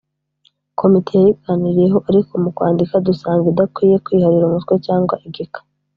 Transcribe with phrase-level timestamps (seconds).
[0.79, 5.59] Komite yayiganiriyeho, ariko mu kwandika, dusanga idakwiye kwiharira umutwe cyangwa igika,